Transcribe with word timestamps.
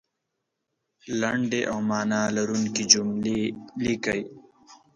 لنډې 1.21 1.61
او 1.71 1.77
معنا 1.89 2.21
لرونکې 2.35 2.83
جملې 2.91 3.39
لیکئ 3.83 4.21